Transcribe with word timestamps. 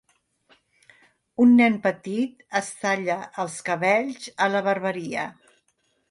Un 1.43 1.51
nen 1.57 1.75
petit 1.83 2.39
es 2.59 2.71
talla 2.85 3.17
els 3.43 3.57
cabells 3.67 4.25
a 4.47 4.49
la 4.55 4.63
barberia 4.69 5.27